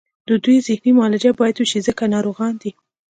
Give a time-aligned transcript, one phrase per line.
[0.27, 2.71] د دوی ذهني معالجه باید وشي ځکه ناروغان دي